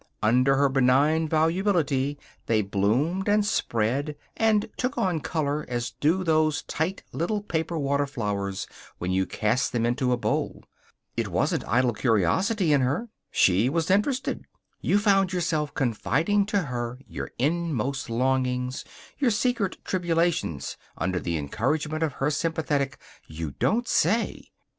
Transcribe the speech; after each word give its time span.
Under 0.23 0.55
her 0.55 0.67
benign 0.67 1.29
volubility 1.29 2.17
they 2.47 2.63
bloomed 2.63 3.29
and 3.29 3.45
spread 3.45 4.15
and 4.35 4.67
took 4.75 4.97
on 4.97 5.19
color 5.19 5.63
as 5.69 5.91
do 5.99 6.23
those 6.23 6.63
tight 6.63 7.03
little 7.11 7.43
paper 7.43 7.77
water 7.77 8.07
flowers 8.07 8.65
when 8.97 9.11
you 9.11 9.27
cast 9.27 9.71
them 9.71 9.85
into 9.85 10.11
a 10.11 10.17
bowl. 10.17 10.63
It 11.15 11.27
wasn't 11.27 11.67
idle 11.67 11.93
curiosity 11.93 12.73
in 12.73 12.81
her. 12.81 13.09
She 13.29 13.69
was 13.69 13.91
interested. 13.91 14.43
You 14.79 14.97
found 14.97 15.33
yourself 15.33 15.71
confiding 15.75 16.47
to 16.47 16.63
her 16.63 16.97
your 17.07 17.29
innermost 17.37 18.09
longings, 18.09 18.83
your 19.19 19.29
secret 19.29 19.85
tribulations, 19.85 20.77
under 20.97 21.19
the 21.19 21.37
encouragement 21.37 22.01
of 22.01 22.13
her 22.13 22.31
sympathetic, 22.31 22.97
"You 23.27 23.51
don't 23.51 23.87
say!" 23.87 24.47